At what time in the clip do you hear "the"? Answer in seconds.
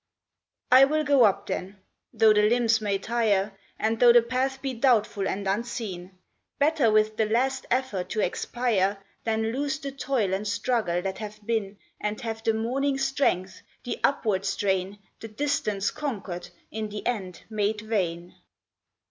2.33-2.49, 4.11-4.23, 7.17-7.27, 9.77-9.91, 12.43-12.55, 13.83-13.99, 15.19-15.27, 16.89-17.05